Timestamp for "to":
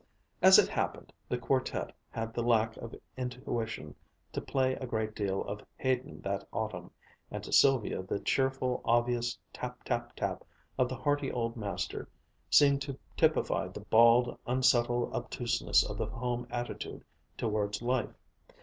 4.33-4.41, 7.43-7.53, 12.81-12.97